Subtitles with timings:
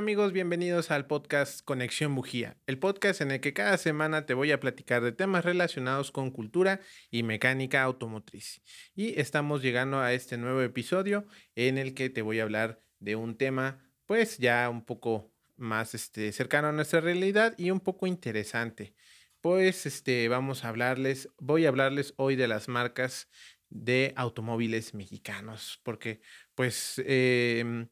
[0.00, 0.32] amigos?
[0.32, 4.58] Bienvenidos al podcast Conexión Bujía, el podcast en el que cada semana te voy a
[4.58, 6.80] platicar de temas relacionados con cultura
[7.10, 8.62] y mecánica automotriz.
[8.94, 13.14] Y estamos llegando a este nuevo episodio en el que te voy a hablar de
[13.14, 18.06] un tema pues ya un poco más este, cercano a nuestra realidad y un poco
[18.06, 18.94] interesante.
[19.42, 23.28] Pues este, vamos a hablarles, voy a hablarles hoy de las marcas
[23.68, 26.22] de automóviles mexicanos, porque
[26.54, 27.02] pues...
[27.04, 27.90] Em,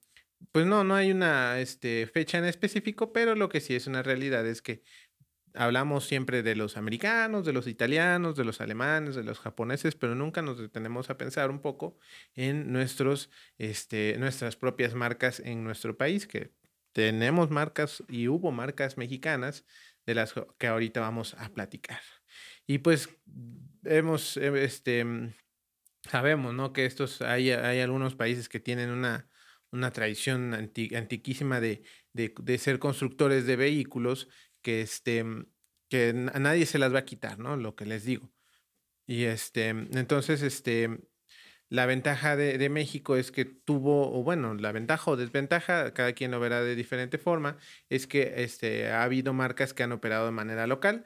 [0.53, 4.03] pues no, no hay una este, fecha en específico, pero lo que sí es una
[4.03, 4.83] realidad es que
[5.55, 10.15] hablamos siempre de los americanos, de los italianos, de los alemanes, de los japoneses, pero
[10.15, 11.99] nunca nos detenemos a pensar un poco
[12.35, 16.53] en nuestros, este, nuestras propias marcas en nuestro país, que
[16.93, 19.65] tenemos marcas y hubo marcas mexicanas
[20.07, 22.01] de las que ahorita vamos a platicar.
[22.67, 23.09] Y pues
[23.85, 25.05] hemos, eh, este,
[26.03, 26.73] sabemos, ¿no?
[26.73, 29.29] Que estos, hay, hay algunos países que tienen una
[29.71, 34.29] una tradición antiquísima de, de, ser constructores de vehículos
[34.63, 35.25] que, este,
[35.89, 37.57] que a nadie se las va a quitar, ¿no?
[37.57, 38.33] Lo que les digo.
[39.07, 40.99] Y este, entonces, este,
[41.71, 46.31] la ventaja de, México es que tuvo, o bueno, la ventaja o desventaja, cada quien
[46.31, 47.59] lo verá de diferente forma,
[47.91, 51.05] es que este, ha habido marcas que han operado de manera local,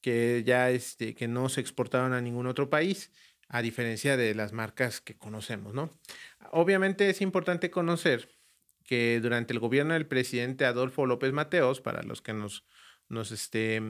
[0.00, 3.12] que ya este, que no se exportaron a ningún otro país
[3.48, 5.90] a diferencia de las marcas que conocemos, ¿no?
[6.54, 8.28] Obviamente es importante conocer
[8.84, 12.66] que durante el gobierno del presidente Adolfo López Mateos, para los que nos,
[13.08, 13.80] nos, este,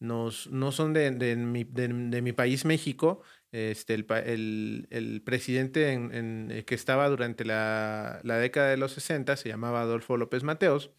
[0.00, 8.38] no son de, mi, país, México, este, el, presidente en, que estaba durante la, la,
[8.38, 10.90] década de los 60 se llamaba Adolfo López Mateos,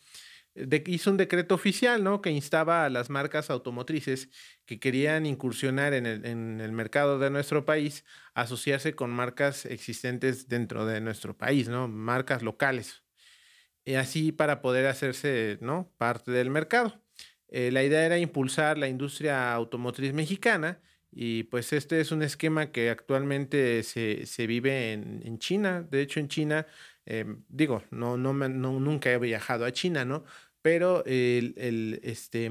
[0.55, 2.21] hizo un decreto oficial, ¿no?
[2.21, 4.29] Que instaba a las marcas automotrices
[4.65, 10.85] que querían incursionar en el, mercado de nuestro país a asociarse con marcas existentes dentro
[10.85, 11.87] de nuestro país, ¿no?
[11.87, 13.03] Marcas locales.
[13.85, 15.91] Y así para poder hacerse, ¿no?
[15.97, 17.01] Parte del mercado.
[17.47, 22.71] Eh, la idea era impulsar la industria automotriz mexicana y pues este es un esquema
[22.71, 25.85] que actualmente se, vive en, China.
[25.89, 26.67] De hecho, en China,
[27.05, 30.23] em, digo, no, no, no, nunca he viajado a China, ¿no?
[30.61, 32.49] Pero el, este,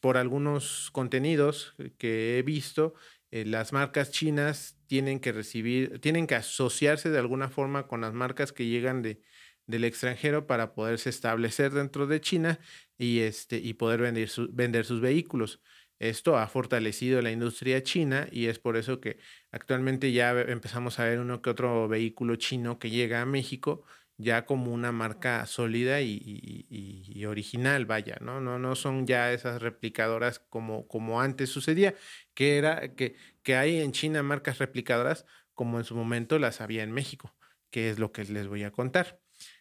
[0.00, 2.94] por algunos contenidos que he visto,
[3.30, 8.12] eh, las marcas chinas tienen que recibir, tienen que asociarse de alguna forma con las
[8.12, 9.20] marcas que llegan de,
[9.66, 12.60] del extranjero para poderse establecer dentro de China
[12.98, 15.60] y, este, y poder vender, vender sus vehículos.
[15.98, 19.18] Esto ha fortalecido la industria china y es por eso que
[19.50, 23.84] actualmente ya empezamos a ver uno que otro vehículo chino que llega a México
[24.18, 28.40] ya como una marca sólida y, original, vaya, ¿no?
[28.40, 28.58] ¿no?
[28.58, 31.94] No son ya esas replicadoras como, como antes sucedía,
[32.34, 36.82] que era que, que hay en China marcas replicadoras como en su momento las había
[36.82, 37.34] en México,
[37.70, 39.20] que es lo que les voy a contar.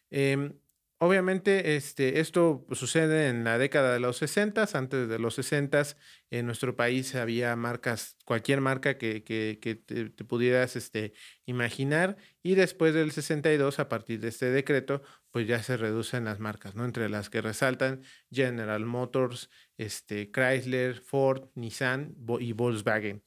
[0.09, 0.53] Em,
[0.97, 5.83] Obviamente, este, esto sucede en la década de los 60, antes de los 60
[6.29, 11.13] en nuestro país había marcas, cualquier marca que, que, te, pudieras este,
[11.45, 15.01] imaginar, y después del 62, a partir de este decreto,
[15.31, 16.85] pues ya se reducen las marcas, ¿no?
[16.85, 18.01] Entre las que resaltan
[18.31, 23.21] General Motors, este, Chrysler, Ford, Nissan y Volkswagen.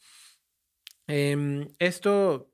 [1.07, 2.51] Em, esto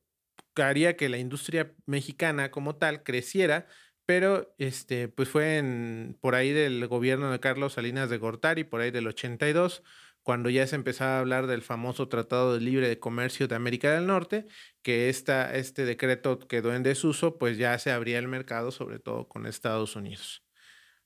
[0.57, 3.69] haría que la industria mexicana como tal creciera,
[4.07, 8.81] pero este, pues fue en, por ahí del gobierno de Carlos Salinas de Gortari, por
[8.81, 9.83] ahí del 82,
[10.23, 13.93] cuando ya se empezaba a hablar del famoso Tratado de Libre de Comercio de América
[13.93, 14.47] del Norte,
[14.83, 19.29] que esta, este decreto quedó en desuso, pues ya se abría el mercado, sobre todo
[19.29, 20.43] con Estados Unidos.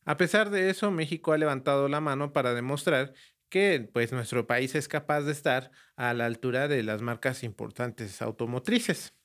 [0.04, 3.12] A pesar de eso, México ha levantado la mano para demostrar
[3.48, 8.22] que pues, nuestro país es capaz de estar a la altura de las marcas importantes
[8.22, 9.17] automotrices.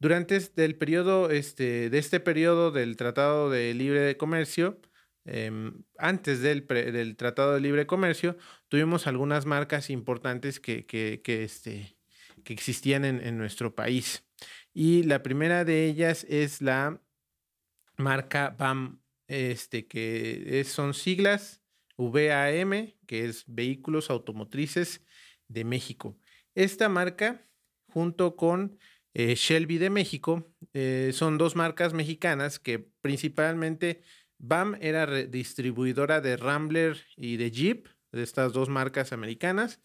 [0.00, 4.80] Durante este, periodo, este, de este periodo del Tratado de Libre Comercio,
[5.24, 8.36] em, antes del, del, Tratado de Libre Comercio,
[8.68, 11.96] tuvimos algunas marcas importantes que, que, que, este,
[12.44, 14.24] que existían en, en, nuestro país.
[14.72, 17.02] Y la primera de ellas es la
[17.96, 21.62] marca BAM, este, que son siglas
[21.96, 25.04] VAM, que es Vehículos Automotrices
[25.48, 26.16] de México.
[26.54, 27.44] Esta marca,
[27.88, 28.78] junto con
[29.14, 30.46] eh, Shelby de México.
[30.72, 34.02] Eh, son dos marcas mexicanas que principalmente
[34.38, 39.80] BAM era distribuidora de Rambler y de Jeep, de estas dos marcas americanas.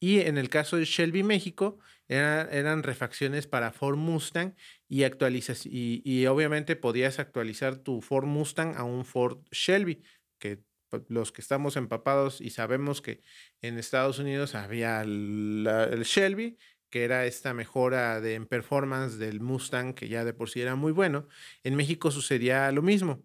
[0.00, 1.78] Y en el caso de Shelby México,
[2.08, 4.54] eran refacciones para Ford Mustang
[4.88, 10.02] y, actualizas, y, obviamente podías actualizar tu Ford Mustang a un Ford Shelby,
[10.38, 13.22] que pues, los que estamos empapados y sabemos que
[13.62, 16.58] en Estados Unidos había el Shelby
[16.92, 20.76] que era esta mejora de, en performance del Mustang, que ya de por sí era
[20.76, 21.26] muy bueno,
[21.64, 23.24] en México sucedía lo mismo.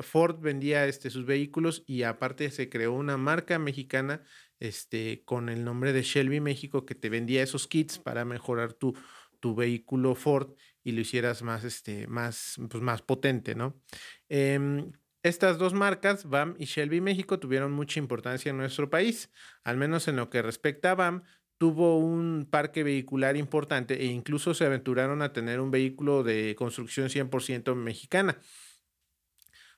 [0.00, 4.24] Ford vendía este, sus vehículos y aparte se creó una marca mexicana
[4.58, 8.94] este, con el nombre de Shelby México que te vendía esos kits para mejorar tu,
[9.38, 13.80] tu vehículo Ford y lo hicieras más, este, más, pues más potente, ¿no?
[14.28, 14.90] Em,
[15.22, 19.30] estas dos marcas, BAM y Shelby México, tuvieron mucha importancia en nuestro país,
[19.62, 21.22] al menos en lo que respecta a BAM,
[21.64, 27.08] tuvo un parque vehicular importante e incluso se aventuraron a tener un vehículo de construcción
[27.08, 28.38] 100% mexicana.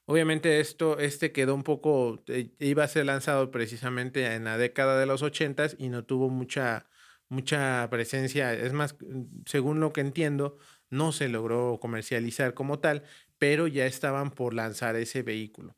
[0.05, 4.99] Obviamente esto, este quedó un poco, eh, iba a ser lanzado precisamente en la década
[4.99, 6.89] de los 80 y no tuvo mucha,
[7.29, 8.53] mucha presencia.
[8.53, 8.97] Es más,
[9.45, 10.59] según lo que entiendo,
[10.91, 13.05] no se logró comercializar como tal,
[13.39, 15.77] pero ya estaban por lanzar ese vehículo.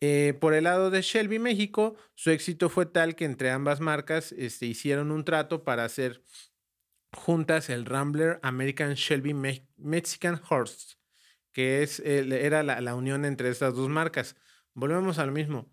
[0.00, 4.32] Eh, por el lado de Shelby México, su éxito fue tal que entre ambas marcas
[4.32, 6.22] este, hicieron un trato para hacer
[7.16, 9.34] juntas el Rambler American Shelby
[9.76, 10.96] Mexican Horse,
[11.52, 14.36] que es, era la, unión entre estas dos marcas.
[14.74, 15.72] Volvemos a lo mismo.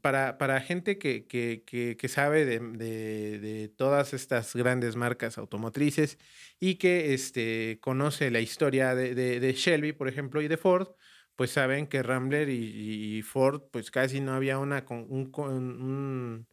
[0.00, 6.18] Para, para gente que, que, sabe de, todas estas grandes marcas automotrices
[6.58, 10.88] y que este, conoce la historia de, Shelby, por ejemplo, y de Ford,
[11.36, 16.46] pues saben que Rambler y, Ford, pues casi no había una, un,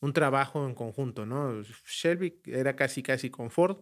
[0.00, 1.62] un, trabajo en conjunto, ¿no?
[1.62, 3.78] Shelby era casi, casi con Ford.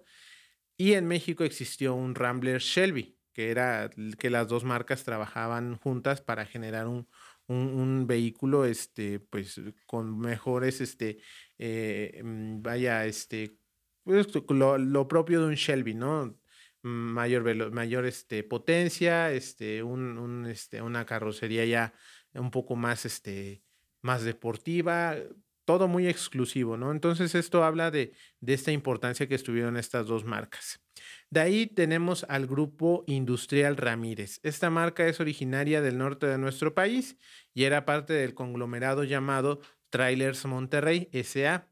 [0.76, 6.20] Y en México existió un Rambler Shelby, que era que las dos marcas trabajaban juntas
[6.20, 7.08] para generar un,
[7.48, 11.18] un, vehículo, este, pues, con mejores, este,
[11.58, 13.58] eh, mm, vaya, este,
[14.04, 16.38] pues, lo, lo, propio de un Shelby, ¿no?
[16.86, 21.92] Mayor, mayor este, potencia, este, un, este, una carrocería ya
[22.32, 23.62] un poco más, este,
[24.02, 25.16] más deportiva,
[25.64, 26.92] todo muy exclusivo, ¿no?
[26.92, 30.80] Entonces esto habla de, de esta importancia que estuvieron estas dos marcas.
[31.28, 34.38] De ahí tenemos al grupo industrial Ramírez.
[34.44, 37.16] Esta marca es originaria del norte de nuestro país
[37.52, 39.60] y era parte del conglomerado llamado
[39.90, 41.68] Trailers Monterrey SA,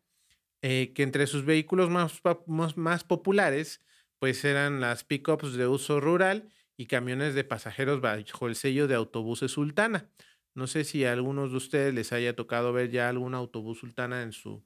[0.61, 2.21] eh, que entre sus vehículos más,
[2.77, 3.81] más populares
[4.19, 8.95] pues eran las pickups de uso rural y camiones de pasajeros bajo el sello de
[8.95, 10.11] autobuses Sultana.
[10.55, 14.23] No sé si a algunos de ustedes les haya tocado ver ya algún autobús Sultana
[14.23, 14.65] en su,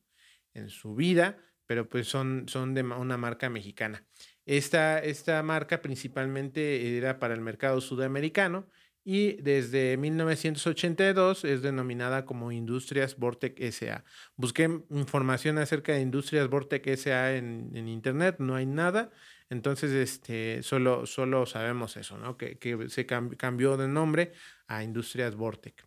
[0.55, 4.07] en su vida, pero pues son, son de una marca mexicana.
[4.45, 8.69] Esta, esta marca principalmente era para el mercado sudamericano
[9.05, 14.05] y desde 1982 es denominada como Industrias Vortec SA.
[14.37, 19.11] Busqué información acerca de Industrias Vortec SA en, en internet, no hay nada.
[19.51, 22.37] Entonces, este, solo, solo sabemos eso, ¿no?
[22.37, 22.59] Que,
[22.89, 24.33] se cambió de nombre
[24.67, 25.87] a Industrias Vortec.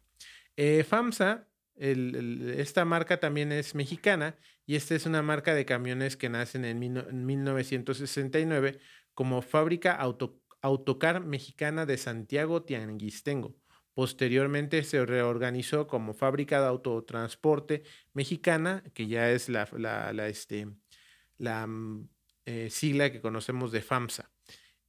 [0.58, 4.36] Eh, FAMSA, esta marca también es mexicana
[4.66, 8.80] y esta es una marca de camiones que nacen en, 1969
[9.14, 9.98] como fábrica
[10.62, 13.56] autocar mexicana de Santiago Tianguistengo.
[13.94, 20.68] Posteriormente se reorganizó como fábrica de autotransporte mexicana, que ya es la, la, la, este,
[21.38, 22.08] la mm,
[22.46, 24.32] eh, sigla que conocemos de FAMSA.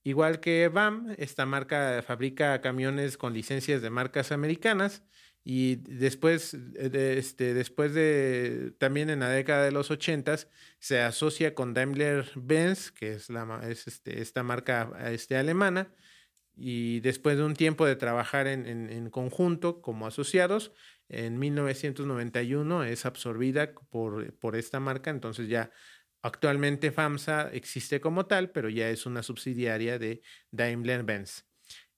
[0.05, 5.05] Igual que BAM, esta marca fabrica camiones con licencias de marcas americanas
[5.45, 10.39] y después eh, de, este, después de también en la década de los 80
[10.79, 15.93] se asocia con Daimler-Benz, que es, la, es este, esta marca este, alemana,
[16.55, 20.73] y después de un tiempo de trabajar en, en, en, conjunto como asociados,
[21.09, 25.71] en 1991 es absorbida por, por esta marca, entonces ya
[26.23, 31.45] Actualmente FAMSA existe como tal, pero ya es una subsidiaria de Daimler-Benz.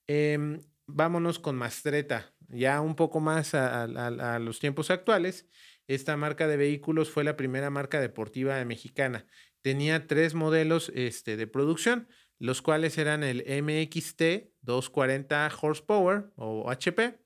[0.07, 5.47] Em, vámonos con Mastreta, ya un poco más a, los tiempos actuales.
[5.87, 9.26] Esta marca de vehículos fue la primera marca deportiva mexicana.
[9.61, 17.19] Tenía tres modelos este, de producción, los cuales eran el MXT 240 horsepower o HP,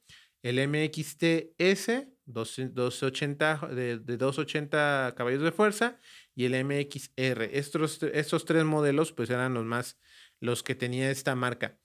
[0.43, 5.99] el MXT S 280, de, de 280 caballos de fuerza
[6.38, 7.50] y el MXR.
[7.52, 9.99] Estos, estos tres modelos pues eran los más,
[10.38, 11.80] los que tenía esta marca.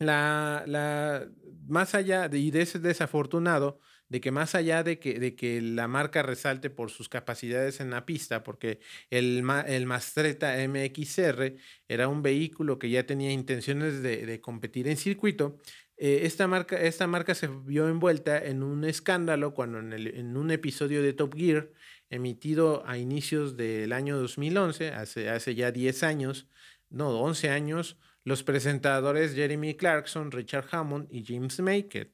[0.00, 1.28] La, la,
[1.68, 5.86] más allá y de ese desafortunado, de que más allá de que, de que la
[5.86, 11.54] marca resalte por sus capacidades en la pista, porque el, el Mastreta MXR
[11.86, 15.58] era un vehículo que ya tenía intenciones de, competir en circuito,
[15.96, 21.02] eh, esta, marca, esta marca se vio envuelta en un escándalo cuando en un episodio
[21.04, 21.70] de Top Gear
[22.10, 26.48] emitido a inicios del año 2011, hace, ya 10 años,
[26.90, 32.12] no, 11 años, los presentadores Jeremy Clarkson, Richard Hammond y James May, que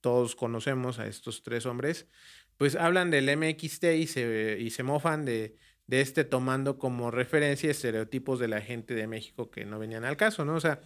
[0.00, 2.08] todos conocemos a estos tres hombres,
[2.56, 5.56] pues hablan del MXT y se, y se mofan de,
[5.86, 10.16] de este tomando como referencia estereotipos de la gente de México que no venían al
[10.16, 10.54] caso, ¿no?
[10.54, 10.80] O sea,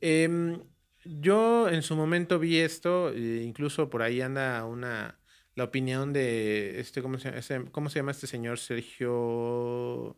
[0.00, 0.60] em,
[1.04, 5.20] Yo en su momento vi esto, e incluso por ahí anda una
[5.54, 7.32] la opinión de este, ¿cómo se,
[7.70, 8.58] ¿cómo se llama este señor?
[8.58, 10.16] Sergio.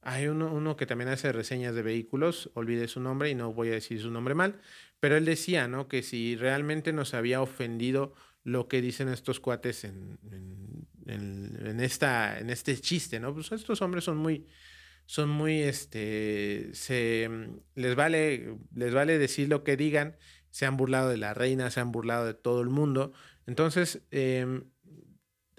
[0.00, 3.68] Hay uno, uno que también hace reseñas de vehículos, olvidé su nombre y no voy
[3.68, 4.60] a decir su nombre mal,
[5.00, 5.88] pero él decía, ¿no?
[5.88, 8.14] Que si realmente nos había ofendido
[8.44, 10.18] lo que dicen estos cuates en,
[11.06, 13.34] en, esta, en este chiste, ¿no?
[13.34, 14.46] Pues estos hombres son muy,
[15.04, 17.28] son muy, este, se,
[17.74, 20.16] les vale, les vale decir lo que digan,
[20.50, 23.12] se han burlado de la reina, se han burlado de todo el mundo,
[23.48, 24.62] entonces, eh,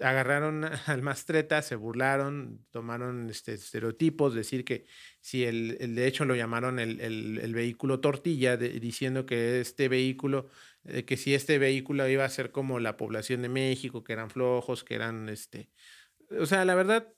[0.00, 4.86] agarraron al Mastreta, se burlaron, tomaron este, estereotipos, decir que
[5.20, 10.48] si el, de hecho lo llamaron el, vehículo tortilla, diciendo que este vehículo,
[10.84, 14.30] eh, que si este vehículo iba a ser como la población de México, que eran
[14.30, 15.70] flojos, que eran este.
[16.38, 17.12] O sea, la verdad,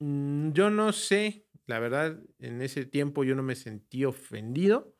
[0.00, 4.94] mm, yo no sé, la verdad, en ese tiempo yo no me sentí ofendido,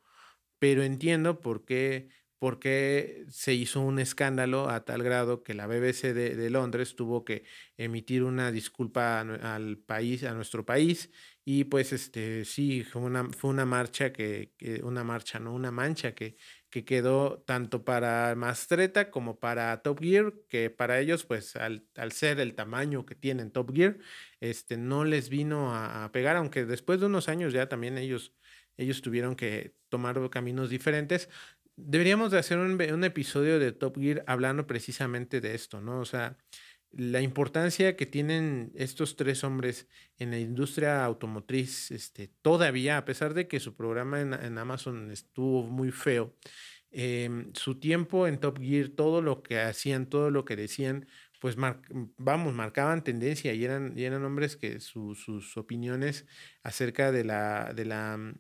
[0.59, 6.13] pero entiendo por qué porque se hizo un escándalo a tal grado que la BBC
[6.15, 7.45] de, Londres tuvo que
[7.77, 11.11] emitir una disculpa al país, a nuestro país,
[11.45, 14.53] y pues este sí, fue una, fue una marcha que,
[14.83, 16.37] una marcha, no, una mancha que,
[16.69, 22.41] que quedó tanto para Mastreta como para Top Gear, que para ellos, pues al, ser
[22.41, 23.99] el tamaño que tienen Top Gear,
[24.41, 28.35] este, no les vino a, a pegar, aunque después de unos años ya también ellos
[28.77, 31.29] ellos tuvieron que tomar caminos diferentes,
[31.77, 36.01] Deberíamos de hacer un, episodio de Top Gear hablando precisamente de esto, ¿no?
[36.01, 36.39] O sea,
[36.91, 39.87] la importancia que tienen estos tres hombres
[40.19, 45.65] en la industria automotriz, este, todavía, a pesar de que su programa en, Amazon estuvo
[45.65, 46.35] muy feo,
[46.91, 51.07] em, su tiempo en Top Gear, todo lo que hacían, todo lo que decían,
[51.41, 56.27] pues vamos, marcaban tendencia y eran, y eran hombres que sus opiniones
[56.63, 58.35] acerca de la, de la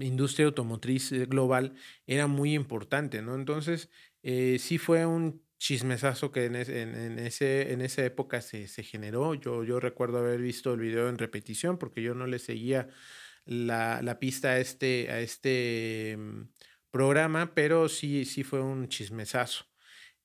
[0.00, 1.74] industria automotriz eh, global
[2.06, 3.34] era muy importante, ¿no?
[3.34, 3.90] Entonces,
[4.22, 9.34] eh, sí fue un chismesazo que en, ese, en esa época se, generó.
[9.34, 12.88] Yo, yo recuerdo haber visto el video en repetición porque yo no le seguía
[13.44, 16.48] la, pista a este, a este mm,
[16.90, 19.66] programa, pero sí, sí fue un chismesazo.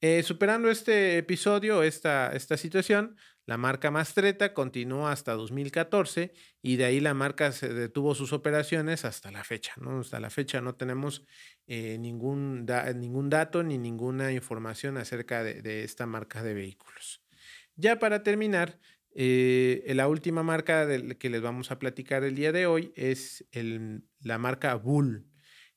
[0.02, 3.16] Eh, superando este episodio, esta, esta situación,
[3.48, 9.06] la marca Mastreta continuó hasta 2014 y de ahí la marca se detuvo sus operaciones
[9.06, 9.72] hasta la fecha.
[9.78, 10.02] ¿no?
[10.02, 11.26] Hasta la fecha no tenemos
[11.66, 17.24] eh, ningún, ningún dato ni ninguna información acerca de, esta marca de vehículos.
[17.78, 18.80] Ya para terminar,
[19.16, 20.86] eh, la última marca
[21.18, 23.46] que les vamos a platicar el día de hoy es
[24.20, 25.26] la marca Bull.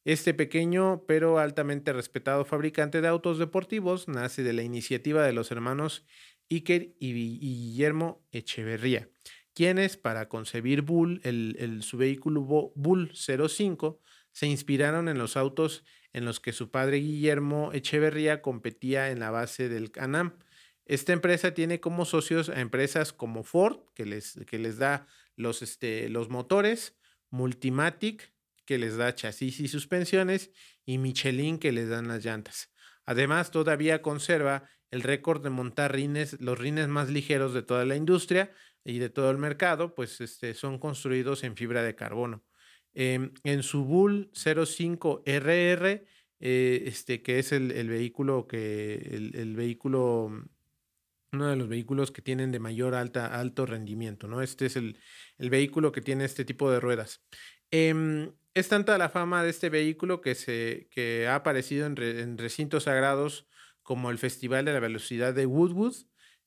[0.04, 5.52] Este pequeño pero altamente respetado fabricante de autos deportivos nace de la iniciativa de los
[5.52, 6.06] hermanos
[6.50, 9.08] Iker y Guillermo Echeverría,
[9.54, 12.42] quienes para concebir Bull, el, su vehículo
[12.74, 14.00] Bull 05,
[14.32, 19.30] se inspiraron en los autos en los que su padre Guillermo Echeverría competía en la
[19.30, 20.38] base del Canam.
[20.86, 25.06] Esta empresa tiene como socios a empresas como Ford, que les, da
[25.60, 26.96] este, los motores,
[27.30, 28.32] Multimatic,
[28.64, 30.50] que les da chasis y suspensiones,
[30.84, 32.72] y Michelin, que les dan las llantas.
[33.04, 37.96] Además, todavía conserva el récord de montar rines, los rines más ligeros de toda la
[37.96, 38.52] industria
[38.84, 42.42] y de todo el mercado, pues este, son construidos en fibra de carbono.
[42.92, 46.04] Em, en su Bull 05RR,
[46.40, 48.94] eh, este, que es el, vehículo que,
[49.34, 50.32] el, vehículo,
[51.32, 54.42] uno de los vehículos que tienen de mayor alta, alto rendimiento, ¿no?
[54.42, 54.98] Este es el,
[55.38, 57.22] vehículo que tiene este tipo de ruedas.
[57.70, 62.84] Em, es tanta la fama de este vehículo que, se, que ha aparecido en recintos
[62.84, 63.46] sagrados
[63.90, 65.96] como el Festival de la Velocidad de Woodwood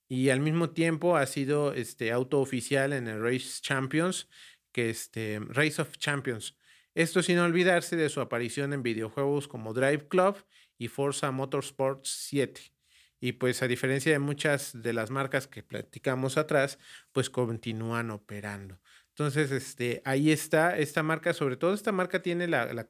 [0.07, 4.29] y al mismo tiempo ha sido este auto oficial en el Race Champions,
[4.71, 6.57] que este Race of Champions.
[6.95, 10.37] Esto sin olvidarse de su aparición en videojuegos como Drive Club
[10.77, 12.61] y Forza Motorsport 7.
[13.19, 16.79] Y pues a diferencia de muchas de las marcas que platicamos atrás,
[17.11, 18.79] pues continúan operando.
[19.09, 22.87] Entonces, este, ahí está esta marca, sobre todo esta marca tiene la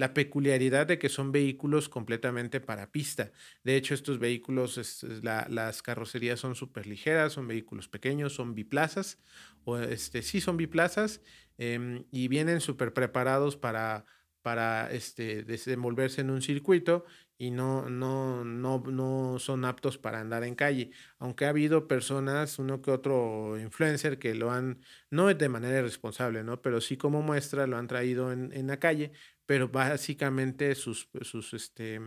[0.00, 3.32] la peculiaridad de que son vehículos completamente para pista.
[3.64, 9.18] De hecho, estos vehículos, las carrocerías son súper ligeras, son vehículos pequeños, son biplazas,
[9.64, 11.20] o este, sí son biplazas,
[11.58, 14.06] em, y vienen súper preparados para,
[14.40, 17.04] para este, desenvolverse en un circuito
[17.36, 20.90] y no, no, no, no son aptos para andar en calle.
[21.18, 24.80] Aunque ha habido personas, uno que otro influencer que lo han,
[25.10, 26.60] no de manera irresponsable, ¿no?
[26.60, 29.12] Pero sí como muestra, lo han traído en, en la calle,
[29.50, 32.00] pero básicamente sus, sus, este,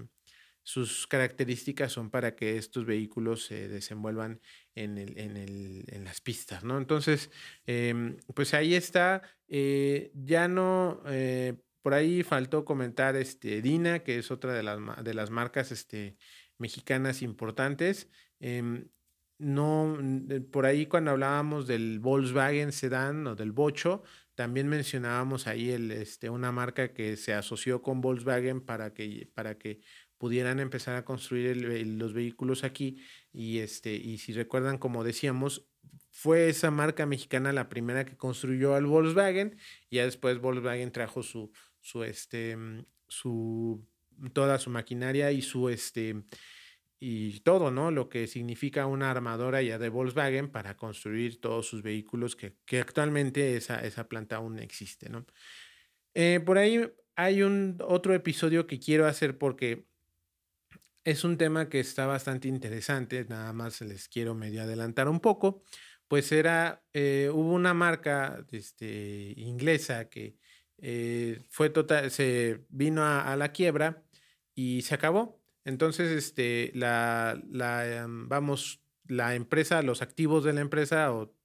[0.61, 4.39] sus características son para que estos vehículos se desenvuelvan
[4.75, 6.77] en, el, en, el, en las pistas, ¿no?
[6.77, 7.29] Entonces,
[7.65, 14.19] em, pues ahí está, eh, ya no, eh, por ahí faltó comentar este, Dina, que
[14.19, 16.15] es otra de las, de las marcas este,
[16.57, 18.09] mexicanas importantes.
[18.39, 18.87] Em,
[19.37, 19.97] no,
[20.49, 24.03] por ahí cuando hablábamos del Volkswagen Sedan o del Bocho,
[24.35, 29.57] también mencionábamos ahí el, este, una marca que se asoció con Volkswagen para que, para
[29.57, 29.81] que
[30.17, 32.97] pudieran empezar a construir los vehículos aquí.
[33.31, 35.67] Y, este, y si recuerdan, como decíamos,
[36.09, 39.57] fue esa marca mexicana la primera que construyó al Volkswagen
[39.89, 42.57] y ya después Volkswagen trajo su, su, este,
[43.07, 43.85] su,
[44.31, 46.23] toda su maquinaria y su, este,
[47.05, 47.91] y todo, ¿no?
[47.91, 52.79] Lo que significa una armadora ya de Volkswagen para construir todos sus vehículos, que, que
[52.79, 55.25] actualmente esa, esa planta aún existe, ¿no?
[56.13, 59.85] Eh, por ahí hay un otro episodio que quiero hacer porque
[61.03, 65.63] es un tema que está bastante interesante, nada más les quiero medio adelantar un poco,
[66.07, 70.37] pues era, eh, hubo una marca este, inglesa que
[70.77, 74.05] eh, fue total, se vino a, la quiebra
[74.55, 75.42] y se acabó.
[75.65, 81.35] Entonces, este, la, la, em, vamos, la empresa, los activos de la empresa, o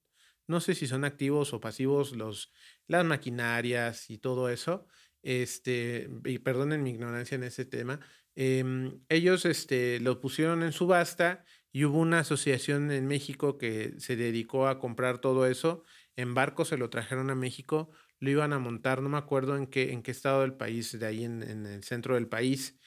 [0.46, 2.52] no sé si son activos o pasivos, los,
[2.86, 4.86] las maquinarias y todo eso,
[5.22, 8.00] este, y perdonen mi ignorancia en ese tema,
[8.34, 14.16] em, ellos este, lo pusieron en subasta y hubo una asociación en México que se
[14.16, 15.84] dedicó a comprar todo eso.
[16.16, 19.66] En barco se lo trajeron a México, lo iban a montar, no me acuerdo en
[19.66, 22.78] qué, en qué estado del país, de ahí en, en el centro del país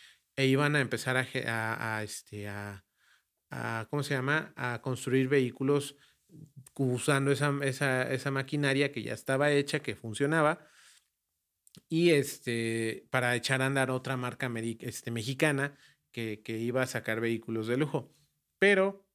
[0.41, 2.83] e iban a empezar a, a, este, a,
[3.91, 4.53] ¿cómo se llama?
[4.55, 5.97] A construir vehículos
[6.75, 10.67] usando esa, esa, esa, maquinaria que ya estaba hecha, que funcionaba,
[11.87, 15.77] y este, para echar a andar otra marca este, mexicana
[16.11, 18.11] que, que iba a sacar vehículos de lujo.
[18.57, 19.05] Pero,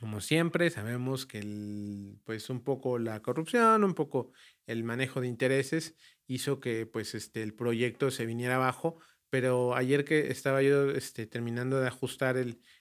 [0.00, 4.32] como siempre, sabemos que el, pues un poco la corrupción, un poco
[4.66, 8.98] el manejo de intereses hizo que pues este, el proyecto se viniera abajo
[9.36, 12.38] pero ayer que estaba yo este, terminando de ajustar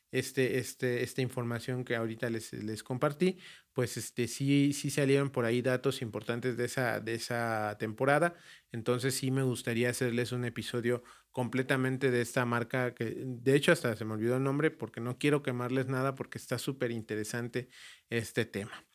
[0.10, 3.40] este, este, esta información que ahorita les, les compartí,
[3.74, 8.36] pues este, sí, sí salieron por ahí datos importantes de esa, de esa temporada.
[8.72, 13.94] Entonces sí me gustaría hacerles un episodio completamente de esta marca, que de hecho hasta
[13.98, 17.68] se me olvidó el nombre porque no quiero quemarles nada porque está súper interesante
[18.10, 18.86] este tema.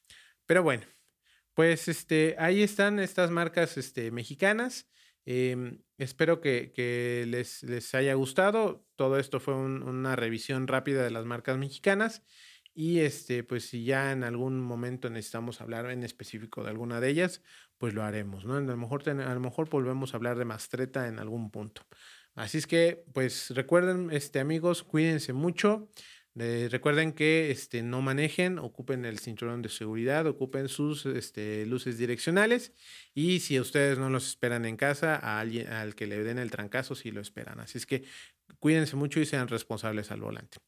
[0.47, 0.87] Pero bueno,
[1.53, 4.87] pues este, ahí están estas marcas este, mexicanas.
[5.27, 6.73] Em, espero que,
[7.27, 8.87] les, les, haya gustado.
[8.97, 12.23] Todo esto fue una revisión rápida de las marcas mexicanas.
[12.75, 17.09] Y este, pues si ya en algún momento necesitamos hablar en específico de alguna de
[17.09, 17.43] ellas,
[17.79, 18.57] pues lo haremos, ¿no?
[18.57, 21.83] A lo mejor, a lo mejor volvemos a hablar de Mastreta en algún punto.
[22.35, 25.91] Así es que, pues recuerden, este, amigos, cuídense mucho
[26.71, 32.73] recuerden que este, no manejen, ocupen el cinturón de seguridad, ocupen sus este, luces direccionales
[33.15, 36.51] y si ustedes no los esperan en casa, a alguien al que le den el
[36.51, 37.61] trancazo sí lo esperan.
[37.61, 38.05] Así es que
[38.59, 40.59] cuídense mucho y sean responsables al volante.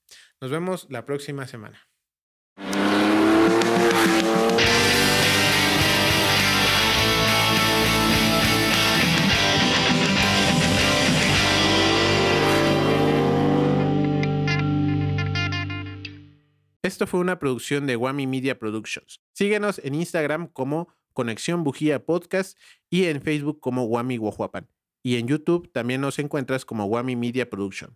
[0.40, 1.80] Nos vemos la próxima semana.
[16.92, 19.22] Esto fue una producción de Wami Media Productions.
[19.32, 22.58] Síguenos en Instagram como Conexión Bujía Podcast
[22.90, 24.68] y en Facebook como Wami Guajuapan.
[25.02, 27.94] Y en YouTube también nos encuentras como Wami Media Productions.